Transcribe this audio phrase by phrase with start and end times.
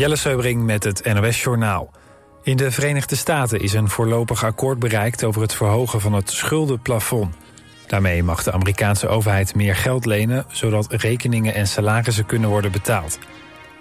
[0.00, 1.90] Jelle Seubring met het NOS Journaal.
[2.42, 5.24] In de Verenigde Staten is een voorlopig akkoord bereikt...
[5.24, 7.34] over het verhogen van het schuldenplafond.
[7.86, 10.44] Daarmee mag de Amerikaanse overheid meer geld lenen...
[10.48, 13.18] zodat rekeningen en salarissen kunnen worden betaald.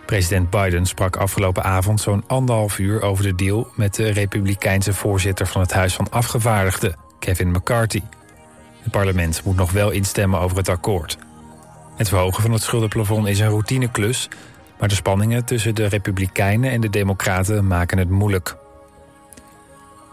[0.06, 3.68] President Biden sprak afgelopen avond zo'n anderhalf uur over de deal...
[3.76, 8.02] met de republikeinse voorzitter van het Huis van Afgevaardigden, Kevin McCarthy.
[8.82, 11.18] Het parlement moet nog wel instemmen over het akkoord.
[11.96, 14.30] Het verhogen van het schuldenplafond is een routineklus...
[14.80, 18.56] maar de spanningen tussen de republikeinen en de democraten maken het moeilijk.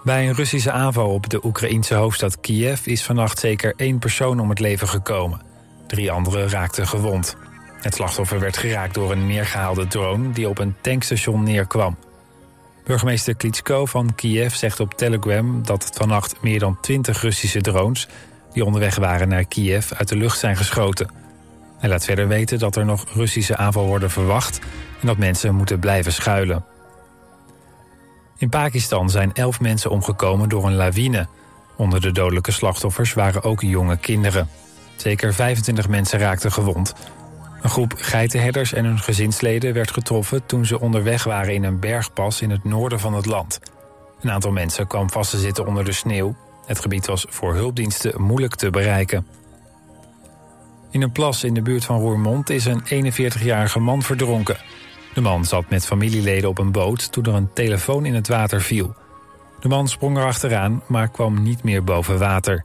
[0.05, 2.87] Bij een Russische aanval op de Oekraïense hoofdstad Kiev...
[2.87, 5.41] is vannacht zeker één persoon om het leven gekomen.
[5.87, 7.37] Drie anderen raakten gewond.
[7.81, 10.33] Het slachtoffer werd geraakt door een neergehaalde drone...
[10.33, 11.97] die op een tankstation neerkwam.
[12.85, 15.65] Burgemeester Klitschko van Kiev zegt op Telegram...
[15.65, 18.09] dat vannacht meer dan 20 Russische drones...
[18.53, 21.26] die onderweg waren naar Kiev uit de lucht zijn geschoten.
[21.79, 24.59] Hij laat verder weten dat er nog Russische aanval worden verwacht...
[25.01, 26.65] en dat mensen moeten blijven schuilen.
[28.39, 31.27] In Pakistan zijn elf mensen omgekomen door een lawine.
[31.77, 34.49] Onder de dodelijke slachtoffers waren ook jonge kinderen.
[34.97, 36.95] Zeker 25 mensen raakten gewond.
[37.63, 40.47] Een groep geitenherders en hun gezinsleden werd getroffen...
[40.47, 43.61] toen ze onderweg waren in een bergpas in het noorden van het land.
[44.21, 46.37] Een aantal mensen kwam vast te zitten onder de sneeuw.
[46.67, 49.27] Het gebied was voor hulpdiensten moeilijk te bereiken.
[50.97, 54.57] In een plas in de buurt van Roermond is een 41-jarige man verdronken.
[55.15, 58.61] De man zat met familieleden op een boot toen er een telefoon in het water
[58.61, 58.95] viel.
[59.61, 62.65] De man sprong erachteraan, maar kwam niet meer boven water.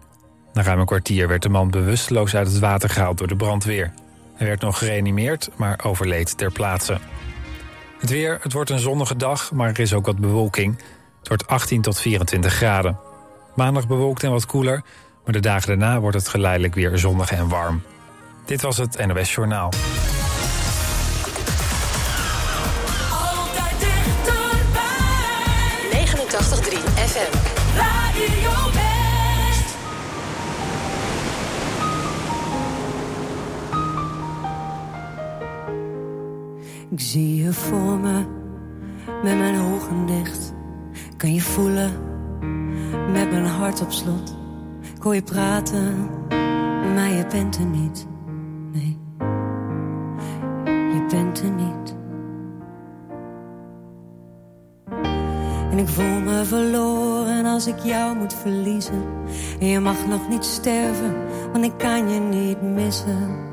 [0.54, 3.94] Na ruim een kwartier werd de man bewusteloos uit het water gehaald door de brandweer.
[4.36, 6.98] Hij werd nog gereanimeerd, maar overleed ter plaatse.
[8.00, 10.78] Het weer, het wordt een zonnige dag, maar er is ook wat bewolking.
[11.20, 13.00] Het wordt 18 tot 24 graden.
[13.56, 14.84] Maandag bewolkt en wat koeler,
[15.24, 17.82] maar de dagen daarna wordt het geleidelijk weer zonnig en warm.
[18.46, 19.70] Dit was het NOS Journaal.
[23.12, 24.86] Altijd dichterbij.
[25.92, 27.38] 89.3 FM.
[27.78, 29.76] Radio West.
[36.90, 38.26] Ik zie je voor me,
[39.24, 40.54] met mijn ogen dicht.
[41.18, 41.92] Kan je voelen,
[43.12, 44.38] met mijn hart op slot.
[44.96, 46.10] Ik hoor je praten,
[46.94, 48.10] maar je bent er niet.
[55.82, 59.04] Ik voel me verloren als ik jou moet verliezen.
[59.60, 61.16] En je mag nog niet sterven,
[61.52, 63.50] want ik kan je niet missen.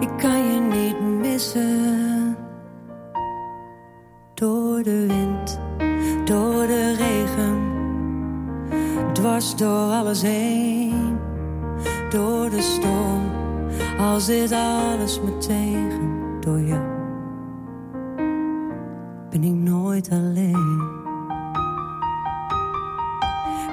[0.00, 2.36] Ik kan je niet missen.
[4.34, 5.60] Door de wind,
[6.24, 7.74] door de regen.
[9.12, 11.18] Dwars door alles heen.
[12.10, 13.30] Door de storm,
[13.98, 16.40] als dit alles me tegen.
[16.40, 16.95] Door jou
[20.12, 20.88] alleen.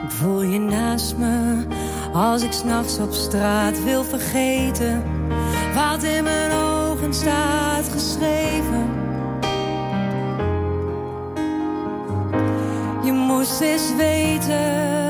[0.04, 1.66] Ik voel je naast me
[2.14, 5.04] als ik s'nachts op straat wil vergeten
[5.76, 8.90] wat in mijn ogen staat geschreven.
[13.04, 15.03] Je moest eens weten.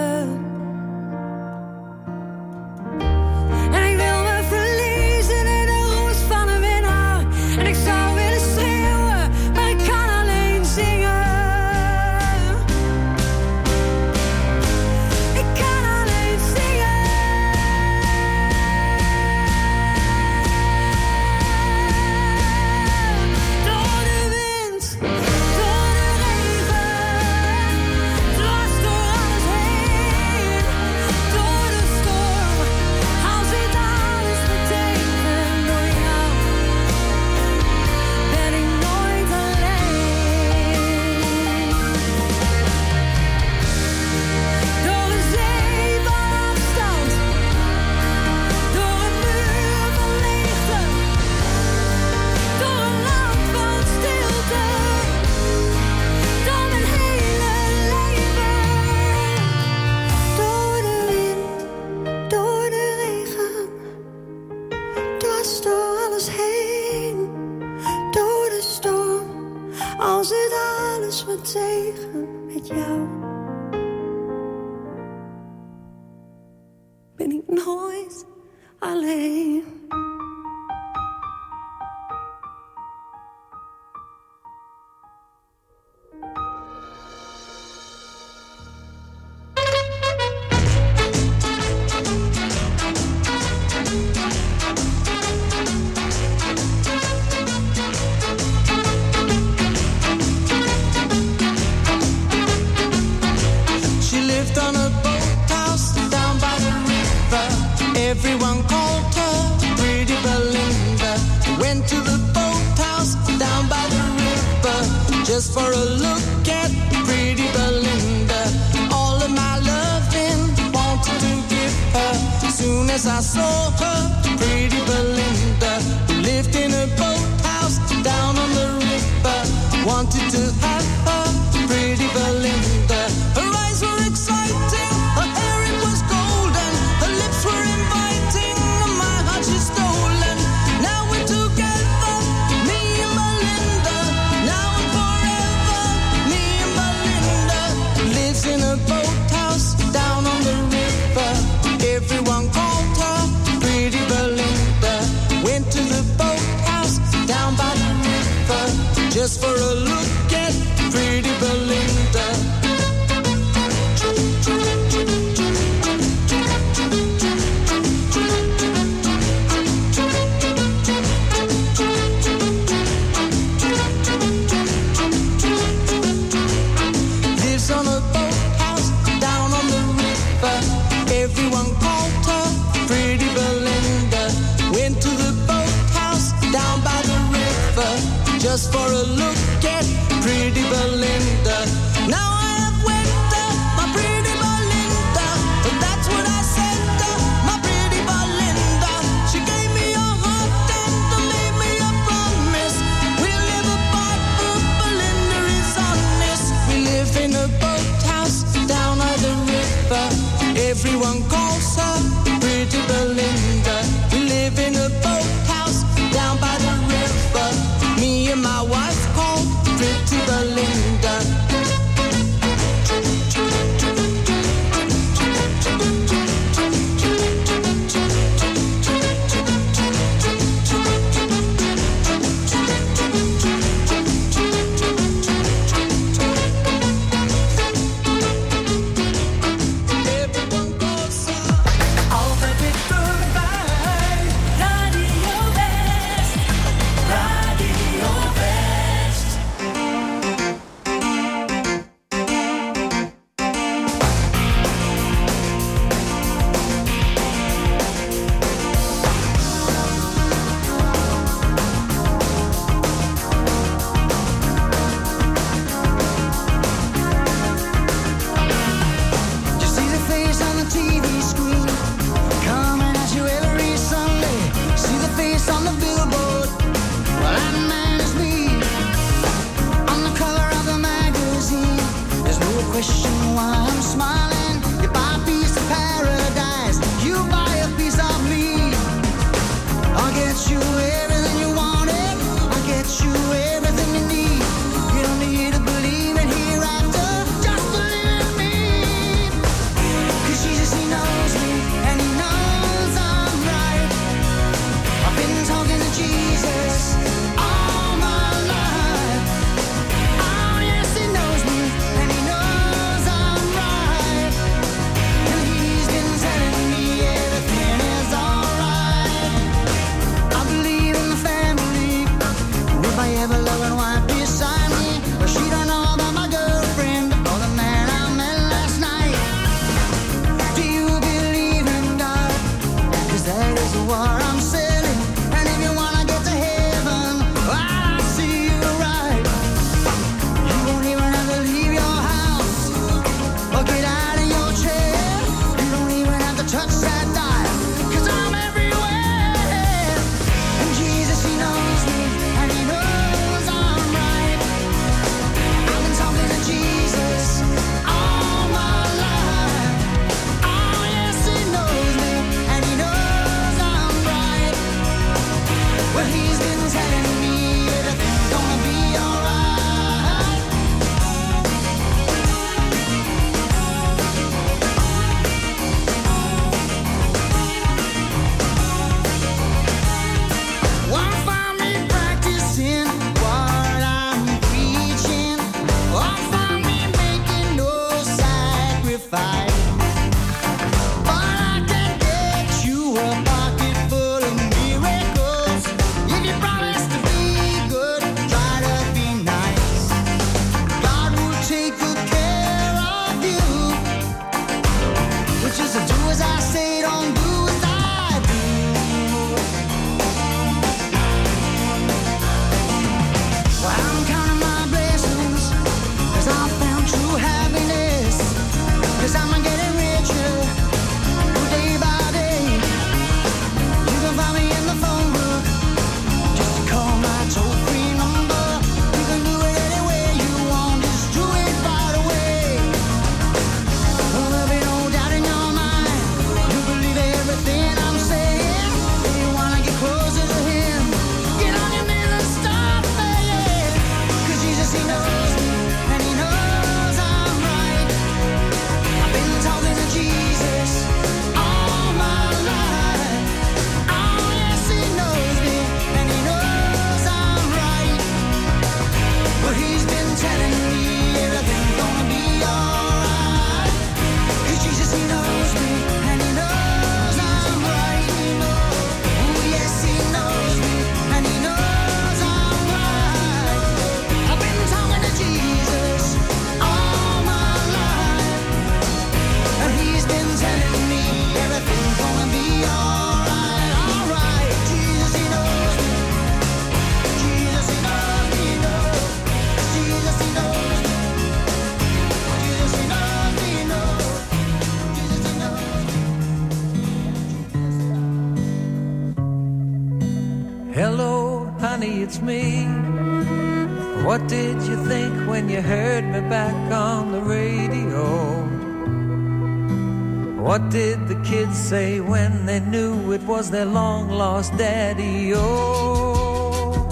[513.53, 515.31] Their long lost daddy?
[515.35, 516.89] Oh.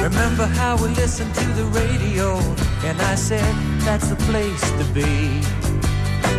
[0.00, 2.38] Remember how we listened to the radio,
[2.88, 5.42] and I said that's the place to be.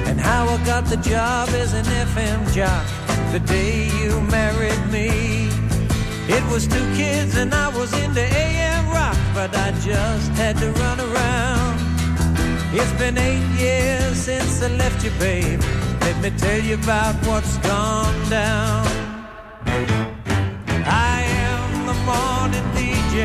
[0.09, 2.85] And how I got the job as an FM jock
[3.31, 5.09] the day you married me.
[6.35, 10.71] It was two kids and I was into AM rock, but I just had to
[10.71, 11.82] run around.
[12.75, 15.61] It's been eight years since I left you, babe.
[16.01, 18.87] Let me tell you about what's gone down.
[20.83, 23.19] I am the morning DJ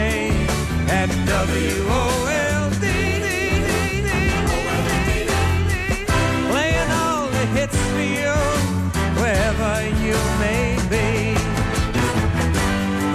[0.90, 2.84] at WOLD.
[6.50, 8.36] Playing all the hits for you,
[9.16, 9.72] wherever
[10.04, 11.08] you may be.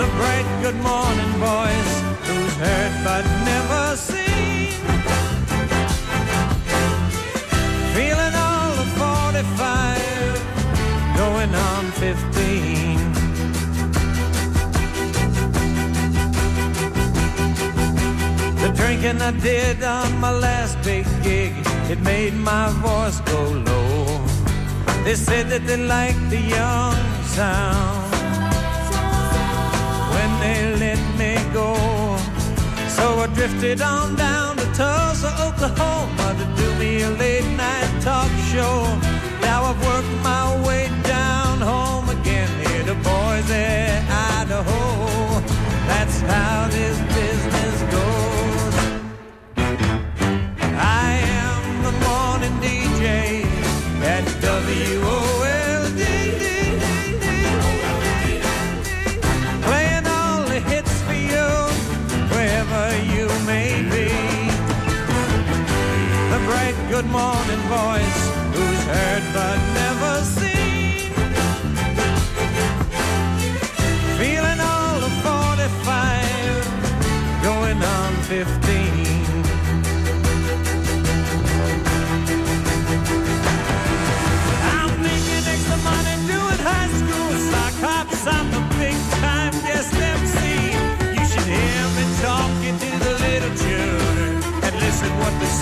[0.01, 1.93] The bright good morning voice,
[2.25, 3.42] who's heard but
[19.03, 21.51] Drinking I did on my last big gig,
[21.91, 24.25] it made my voice go low.
[25.03, 26.95] They said that they liked the young
[27.35, 28.13] sound
[30.13, 31.75] when they let me go.
[32.87, 38.31] So I drifted on down to Tulsa, Oklahoma to do me a late night talk
[38.53, 38.85] show.
[39.41, 43.67] Now I've worked my way down home again here to Boise,
[44.39, 45.41] Idaho.
[45.91, 47.92] That's how this business
[53.13, 53.45] DJ
[54.01, 56.01] at WOLD.
[59.67, 61.47] Playing all the hits for you,
[62.33, 64.09] wherever you may be.
[66.31, 68.19] The bright good morning voice,
[68.55, 69.82] who's heard but never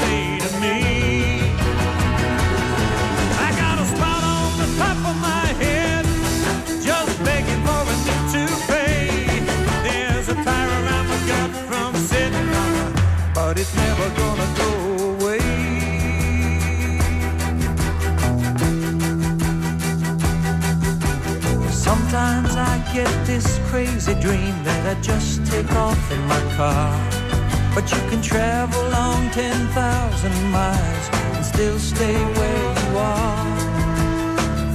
[0.01, 0.77] say to me.
[3.46, 6.05] I got a spot on the top of my head,
[6.89, 9.46] just begging for a new toupee.
[9.86, 12.93] There's a fire around my gut from sitting on
[13.34, 14.72] but it's never gonna go
[15.12, 15.39] away.
[21.72, 27.20] Sometimes I get this crazy dream that I just take off in my car.
[27.73, 33.45] But you can travel on 10,000 miles and still stay where you are.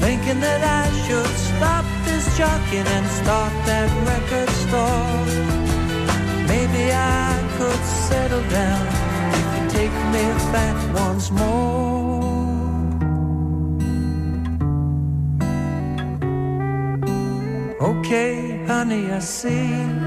[0.00, 5.26] Thinking that I should stop this jockeying and start that record store.
[6.48, 8.86] Maybe I could settle down
[9.40, 10.24] if you take me
[10.56, 12.16] back once more.
[17.78, 20.05] Okay, honey, I see.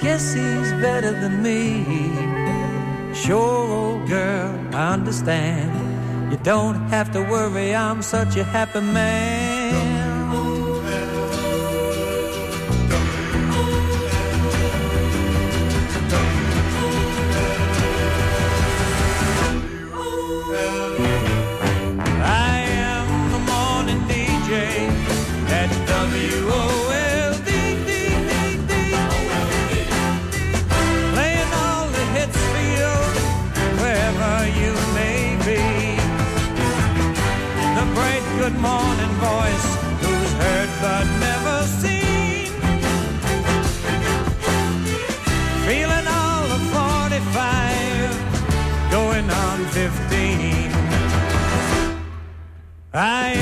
[0.00, 1.84] Guess he's better than me.
[3.14, 6.32] Sure, old girl, I understand.
[6.32, 9.99] You don't have to worry, I'm such a happy man.
[38.60, 39.68] Morning voice,
[40.02, 42.48] who's heard but never seen.
[45.66, 48.10] Feeling all of 45,
[48.90, 50.70] going on 15.
[52.92, 53.39] I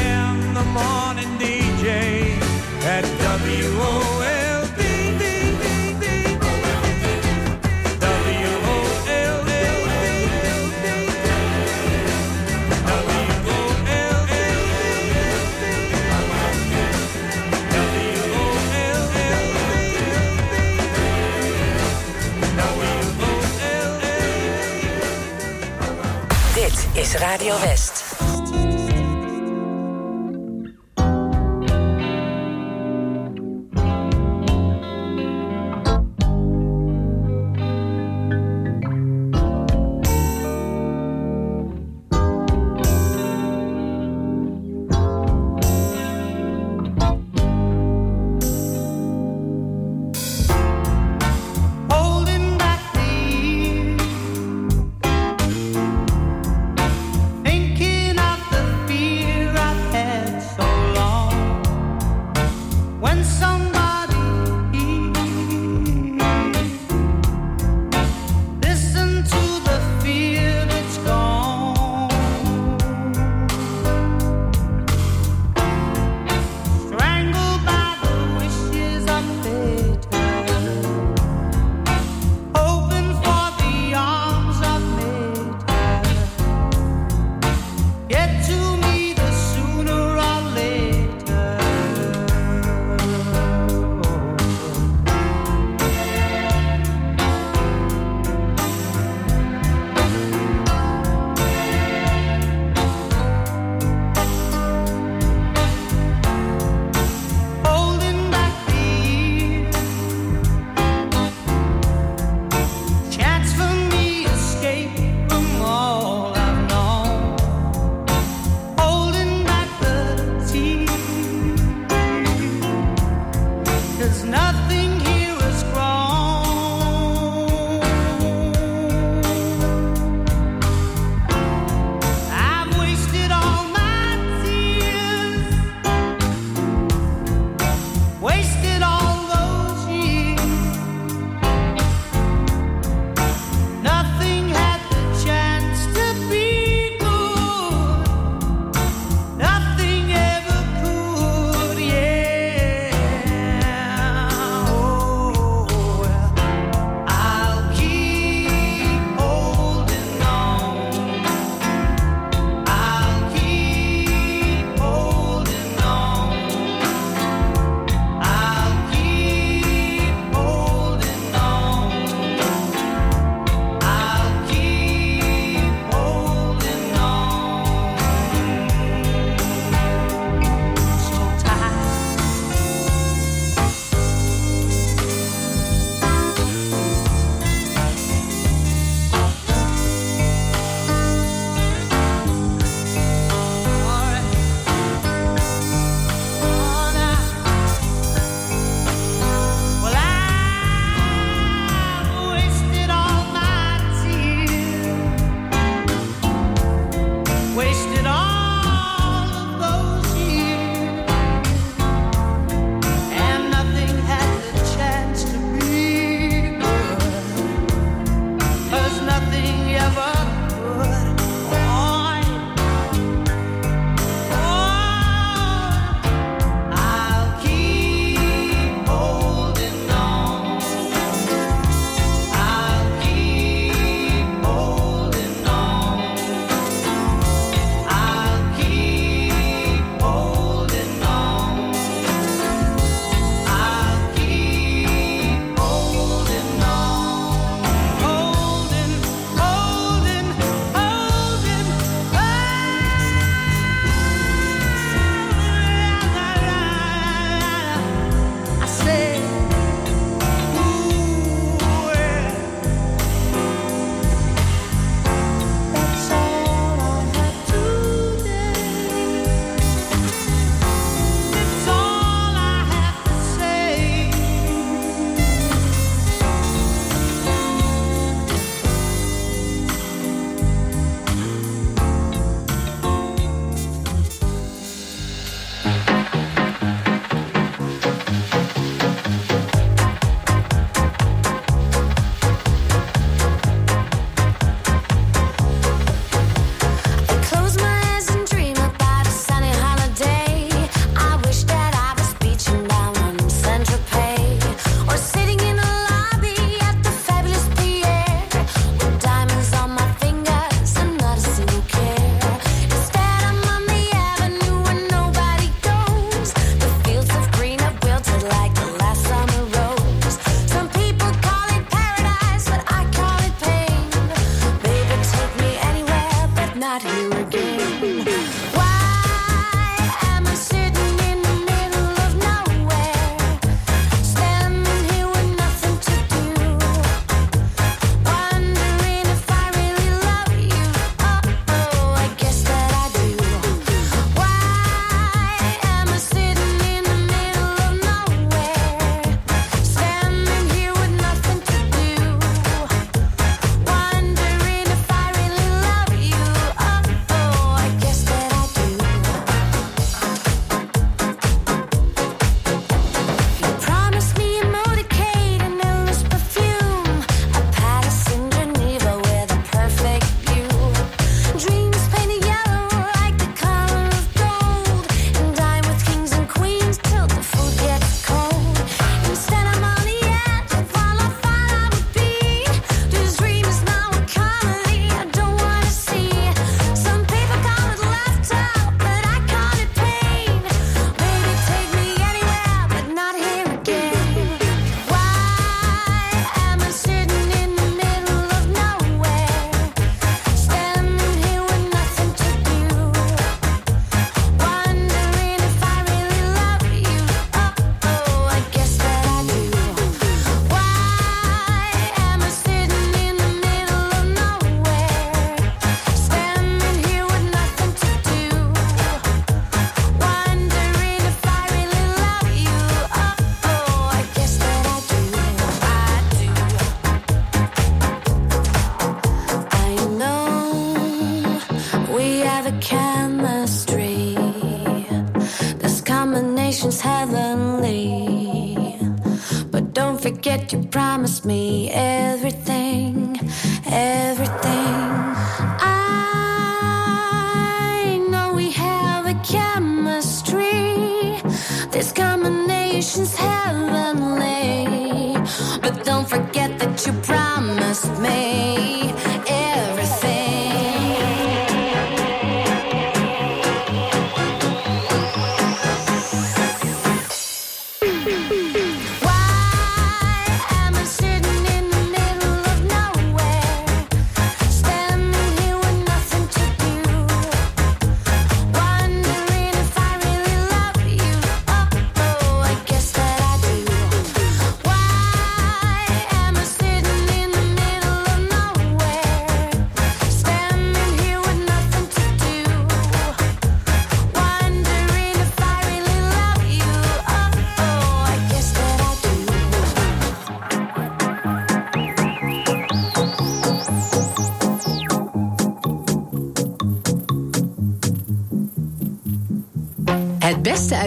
[27.14, 27.87] Radio West.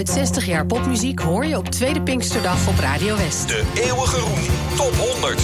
[0.01, 3.47] Uit 60 jaar popmuziek hoor je op Tweede Pinksterdag op Radio West.
[3.47, 4.39] De eeuwige roem
[4.75, 5.41] top 100.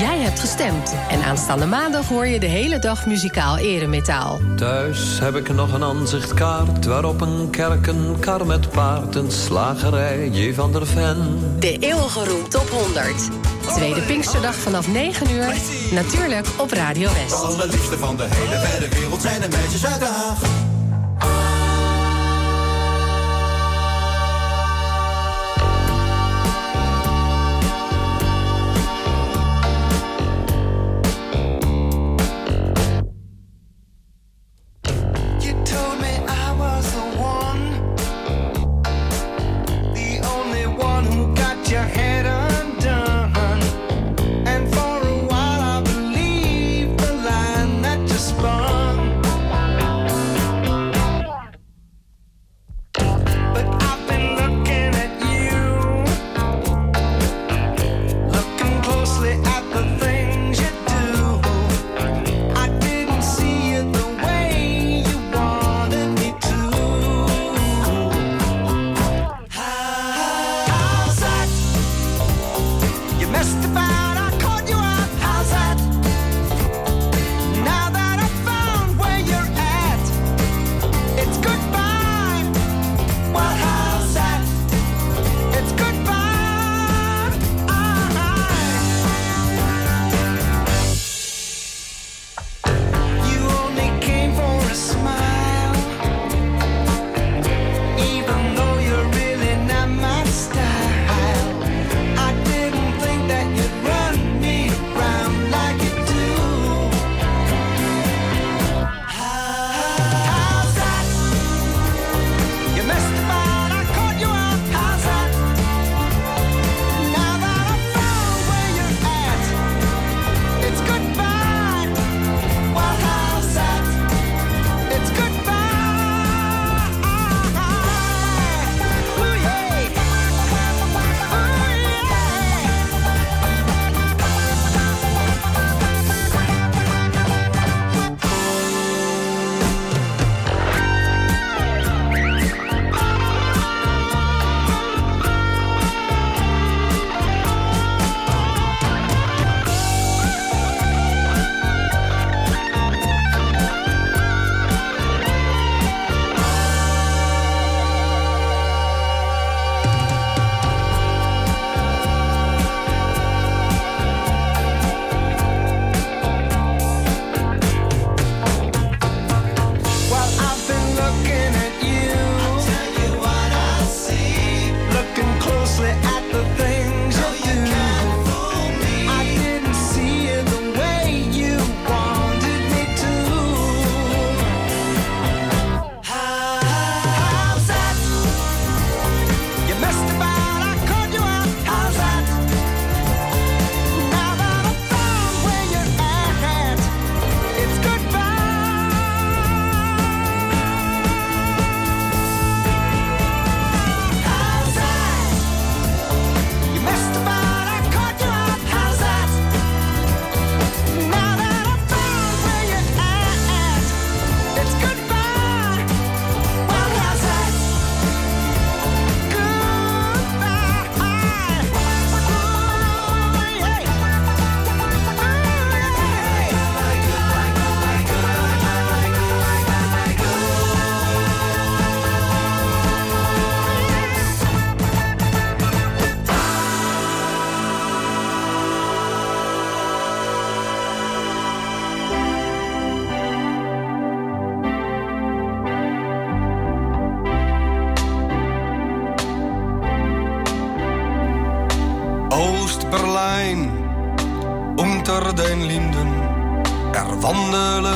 [0.00, 0.94] Jij hebt gestemd.
[1.10, 4.40] En aanstaande maandag hoor je de hele dag muzikaal eremetaal.
[4.56, 10.28] Thuis heb ik nog een aanzichtkaart waarop een kerk, een kar met paard, een slagerij,
[10.28, 10.54] J.
[10.54, 11.38] van der Ven.
[11.58, 13.28] De eeuwige roem top 100.
[13.74, 15.54] Tweede Pinksterdag vanaf 9 uur.
[15.90, 17.44] Natuurlijk op Radio West.
[17.44, 20.59] allerliefste van de hele wijde wereld zijn de meisjes uit Den Haag.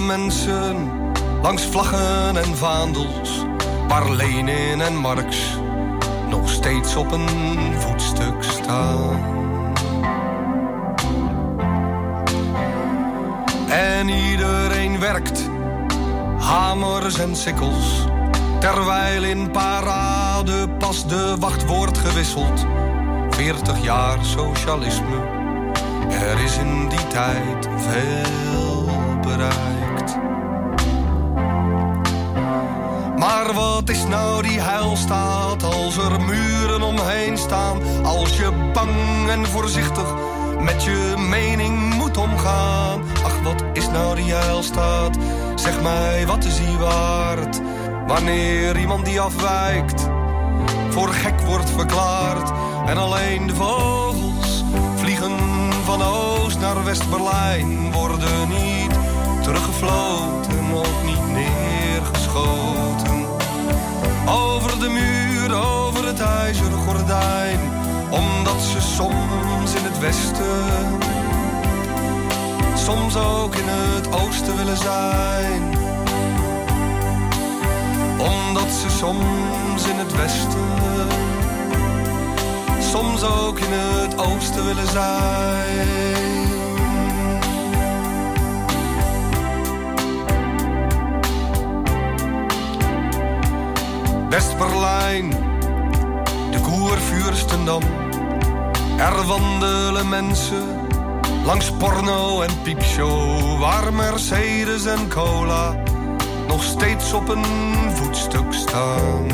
[0.06, 0.90] Mensen
[1.42, 3.44] langs vlaggen en vaandels,
[3.88, 5.58] waar Lenin en Marx
[6.28, 7.28] nog steeds op een
[7.78, 9.20] voetstuk staan.
[13.68, 15.48] En iedereen werkt,
[16.38, 18.04] hamers en sikkels,
[18.60, 22.66] terwijl in parade pas de wacht wordt gewisseld.
[23.30, 25.16] 40 jaar socialisme,
[26.10, 28.84] er is in die tijd veel
[29.20, 29.83] bereikt.
[33.44, 38.04] Maar wat is nou die heilstaat als er muren omheen staan?
[38.04, 40.14] Als je bang en voorzichtig
[40.60, 43.02] met je mening moet omgaan.
[43.24, 45.16] Ach, wat is nou die heilstaat?
[45.54, 47.60] Zeg mij, wat is die waard?
[48.06, 50.08] Wanneer iemand die afwijkt
[50.88, 52.52] voor gek wordt verklaard.
[52.86, 54.64] En alleen de vogels
[54.96, 55.38] vliegen
[55.84, 57.92] van Oost naar West-Berlijn.
[57.92, 58.98] Worden niet
[59.42, 62.93] teruggefloten, ook niet neergeschoten.
[64.84, 67.58] De muur, over het ijzeren gordijn.
[68.10, 70.98] Omdat ze soms in het westen,
[72.76, 75.62] soms ook in het oosten willen zijn
[78.18, 81.08] omdat ze soms in het westen,
[82.92, 86.33] soms ook in het oosten willen zijn.
[94.34, 95.30] West-Berlijn,
[96.50, 97.82] de Koervuurstendam.
[98.98, 100.88] Er wandelen mensen
[101.44, 105.82] langs porno en piepshow, waar Mercedes en cola
[106.48, 107.44] nog steeds op een
[107.94, 109.26] voetstuk staan.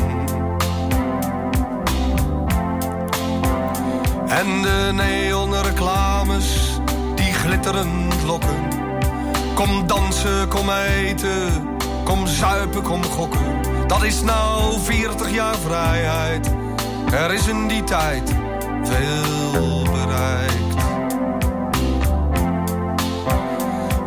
[4.27, 6.79] En de neonreclames
[7.15, 8.67] die glitterend lokken.
[9.53, 11.67] Kom dansen, kom eten,
[12.03, 13.60] kom zuipen, kom gokken.
[13.91, 16.51] Dat is nou 40 jaar vrijheid.
[17.13, 18.31] Er is in die tijd
[18.83, 20.75] veel bereikt.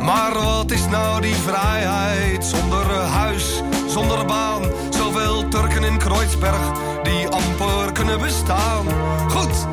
[0.00, 4.62] Maar wat is nou die vrijheid zonder huis, zonder baan?
[4.90, 8.86] Zoveel Turken in Kreuzberg die amper kunnen bestaan.
[9.28, 9.66] Goed,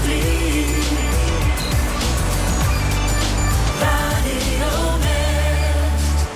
[3.80, 6.26] Radio West.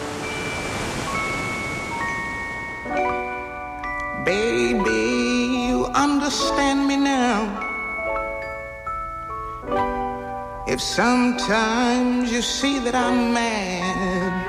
[4.24, 7.48] Baby, you understand me now.
[10.66, 14.39] If sometimes you see that I'm mad,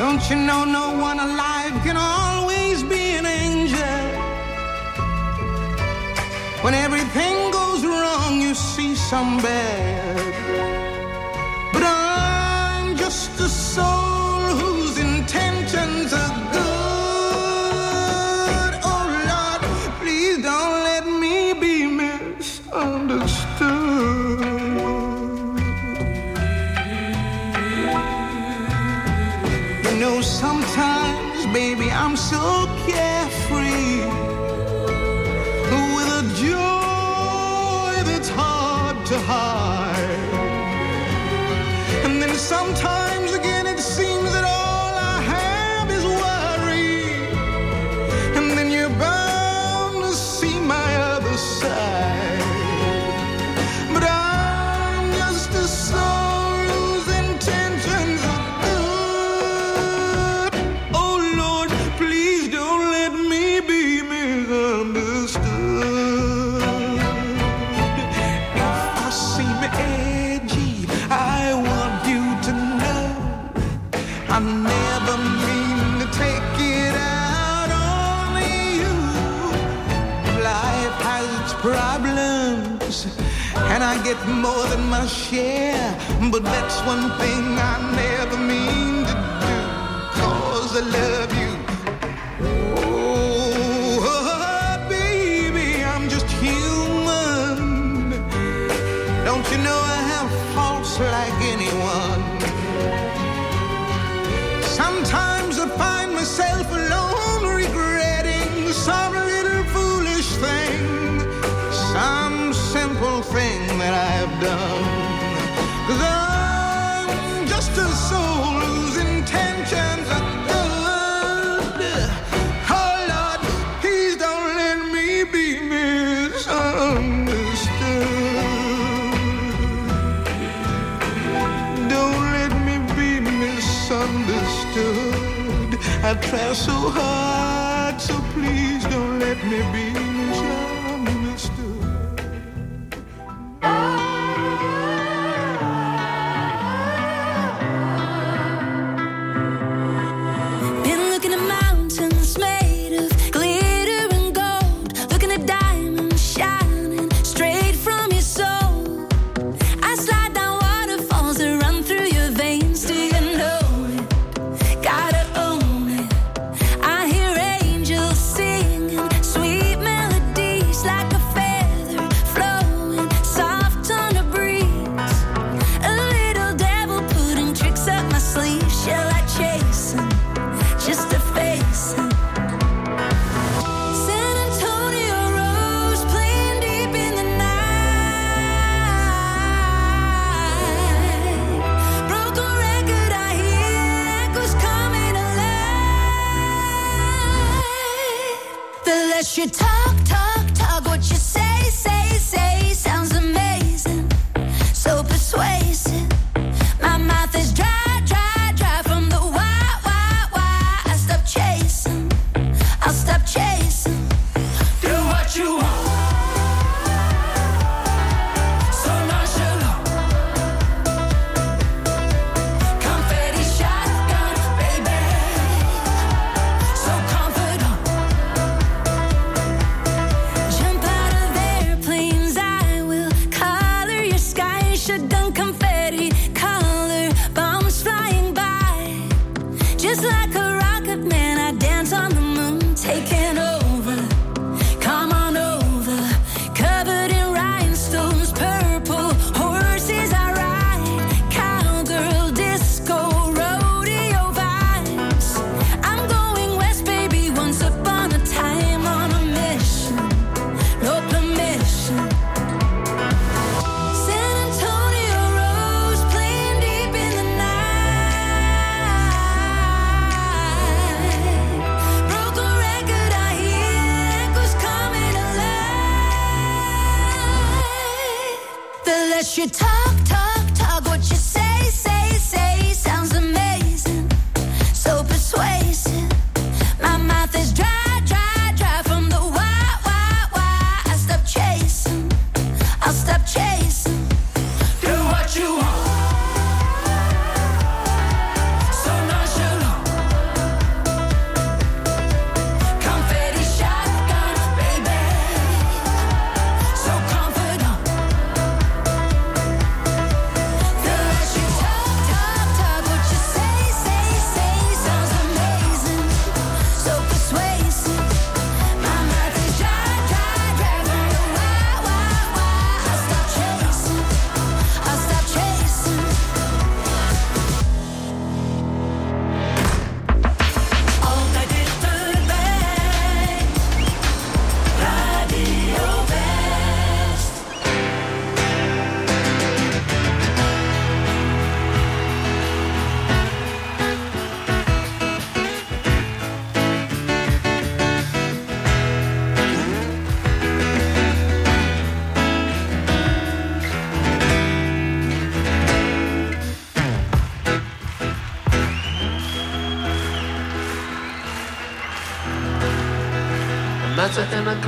[0.00, 4.00] don't you know no one alive can always be an angel?
[6.64, 10.16] When everything goes wrong, you see some bad.
[11.74, 14.09] But I'm just a soul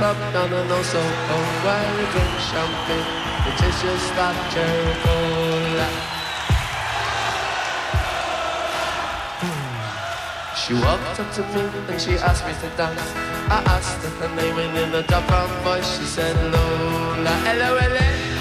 [0.03, 3.07] club, down, and no, so cold Where you drink champagne,
[3.47, 5.89] it just that cherry cola
[10.59, 13.01] She walked up to me and she asked me to dance.
[13.51, 18.32] I asked her her name and in a dark brown voice she said Lola, L-O-L-A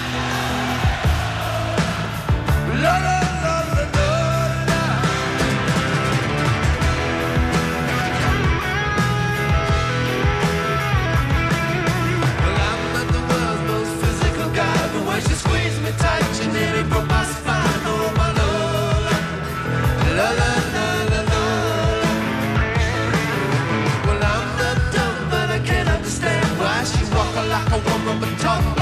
[28.42, 28.81] top.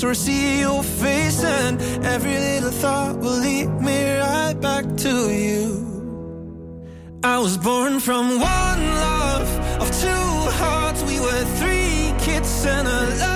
[0.00, 5.66] or see your face, and every little thought will lead me right back to you.
[7.22, 9.48] I was born from one love
[9.82, 10.32] of two
[10.62, 11.02] hearts.
[11.02, 13.31] We were three kids and a love.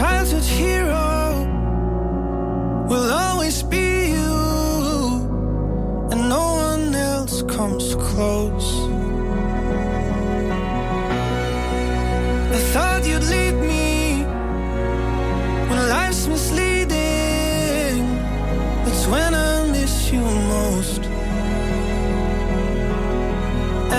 [0.00, 1.44] childhood hero
[2.88, 4.36] will always be you,
[6.10, 8.68] and no one else comes close.
[12.56, 14.24] I thought you'd lead me
[15.68, 18.00] when life's misleading.
[18.88, 20.24] It's when I miss you
[20.56, 21.02] most.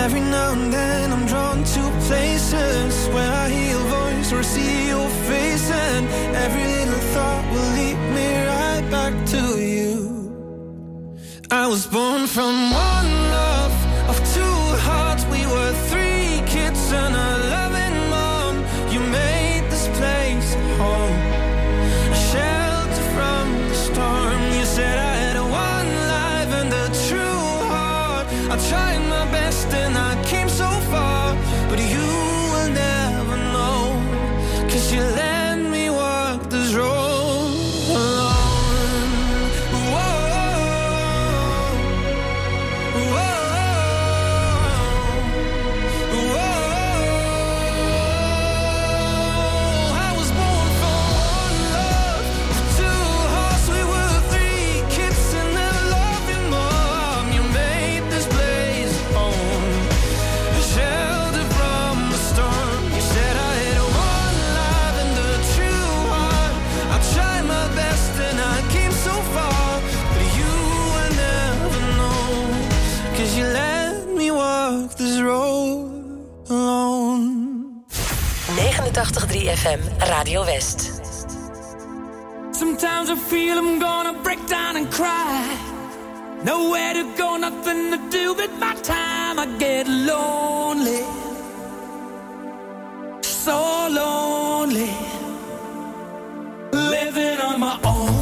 [0.04, 4.88] Every now and then I'm drawn to places where I hear your voice or see
[4.94, 5.11] your
[5.92, 11.14] pretend every little thought will lead me right back to you.
[11.50, 13.31] I was born from one.
[80.22, 80.82] Radio West.
[82.54, 85.42] Sometimes I feel I'm gonna break down and cry.
[86.44, 89.40] Nowhere to go, nothing to do with my time.
[89.40, 91.02] I get lonely.
[93.24, 93.58] So
[94.00, 94.94] lonely.
[96.72, 98.21] Living on my own.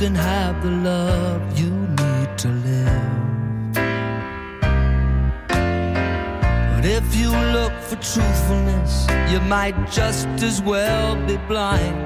[0.00, 3.74] can have the love you need to live.
[6.74, 11.98] But if you look for truthfulness, you might just as well be blind.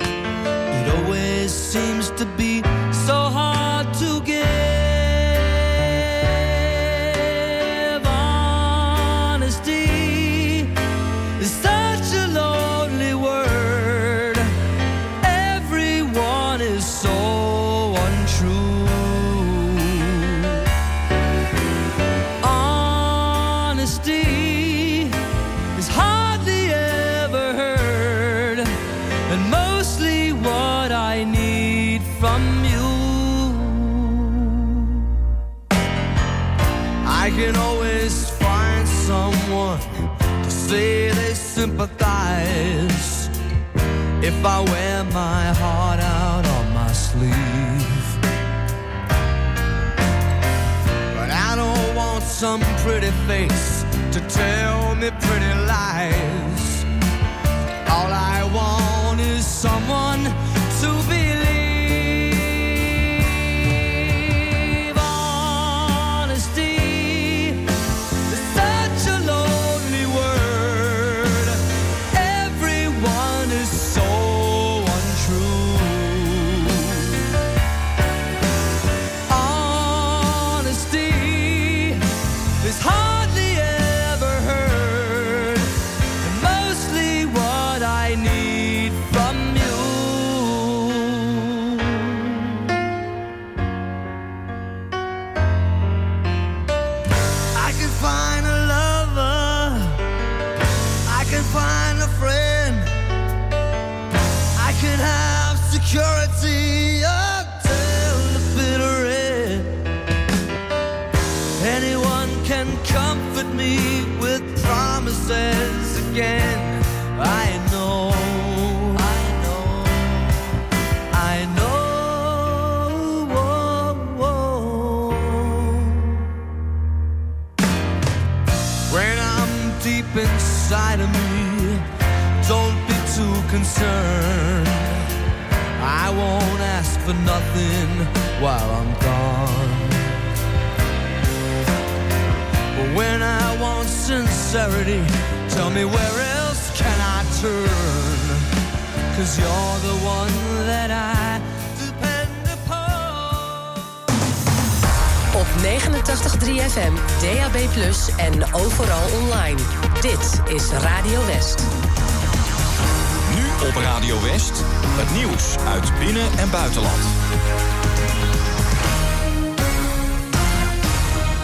[0.00, 2.62] It always seems to be
[44.42, 48.08] if I wear my heart out on my sleeve.
[51.16, 54.71] But I don't want some pretty face to tell